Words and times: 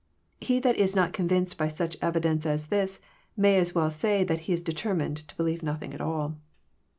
He 0.39 0.59
that 0.61 0.77
is 0.77 0.95
not 0.95 1.13
convinced 1.13 1.59
by 1.59 1.67
such 1.67 1.95
evidence 2.01 2.43
as 2.47 2.65
this 2.73 2.99
may 3.37 3.57
as 3.59 3.75
well 3.75 3.91
say 3.91 4.23
that 4.23 4.39
he 4.49 4.53
is 4.53 4.63
determined 4.63 5.17
to 5.17 5.35
believe 5.37 5.61
nothing 5.61 5.93
at 5.93 6.01
all. 6.01 6.37